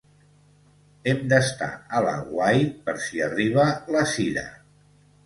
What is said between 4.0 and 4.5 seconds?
Sira.